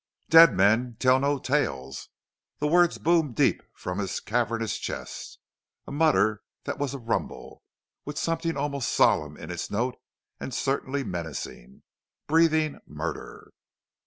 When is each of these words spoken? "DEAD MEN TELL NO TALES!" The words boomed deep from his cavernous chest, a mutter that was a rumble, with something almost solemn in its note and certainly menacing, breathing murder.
"DEAD 0.31 0.55
MEN 0.55 0.95
TELL 0.97 1.19
NO 1.19 1.37
TALES!" 1.37 2.09
The 2.57 2.65
words 2.67 2.97
boomed 2.97 3.35
deep 3.35 3.61
from 3.75 3.99
his 3.99 4.19
cavernous 4.19 4.79
chest, 4.79 5.37
a 5.85 5.91
mutter 5.91 6.41
that 6.63 6.79
was 6.79 6.95
a 6.95 6.97
rumble, 6.97 7.61
with 8.03 8.17
something 8.17 8.57
almost 8.57 8.89
solemn 8.91 9.37
in 9.37 9.51
its 9.51 9.69
note 9.69 9.97
and 10.39 10.55
certainly 10.55 11.03
menacing, 11.03 11.83
breathing 12.25 12.79
murder. 12.87 13.53